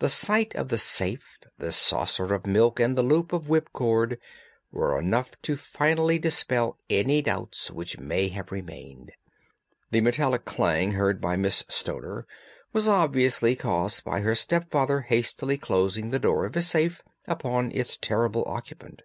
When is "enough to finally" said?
4.98-6.18